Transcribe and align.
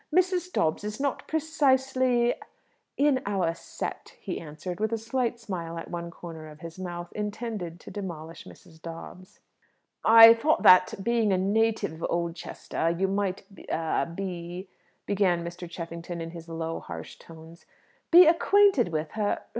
Mrs. 0.11 0.51
Dobbs 0.51 0.83
is 0.83 0.99
not 0.99 1.27
precisely 1.27 2.33
in 2.97 3.21
our 3.27 3.53
set," 3.53 4.15
he 4.19 4.39
answered, 4.39 4.79
with 4.79 4.91
a 4.91 4.97
slight 4.97 5.39
smile 5.39 5.77
at 5.77 5.91
one 5.91 6.09
corner 6.09 6.47
of 6.47 6.61
his 6.61 6.79
mouth, 6.79 7.13
intended 7.13 7.79
to 7.81 7.91
demolish 7.91 8.45
Mrs. 8.45 8.81
Dobbs. 8.81 9.41
"I 10.03 10.33
thought 10.33 10.63
that, 10.63 10.95
being 11.03 11.31
a 11.31 11.37
native 11.37 11.91
of 11.93 12.07
Oldchester, 12.09 12.89
you 12.89 13.07
might 13.07 13.45
a 13.69 14.07
be" 14.07 14.69
begun 15.05 15.43
Mr. 15.43 15.69
Cheffington 15.69 16.19
in 16.19 16.31
his 16.31 16.49
low, 16.49 16.79
harsh 16.79 17.17
tones. 17.19 17.67
"Be 18.09 18.25
acquainted 18.25 18.87
with 18.89 19.11
her? 19.11 19.43